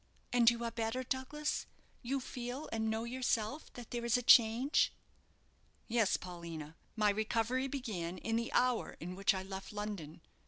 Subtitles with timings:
[0.33, 1.67] "And you are better, Douglas?
[2.01, 4.91] You feel and know yourself that there is a change?"
[5.87, 6.75] "Yes, Paulina.
[6.95, 10.21] My recovery began in the hour in which I left London.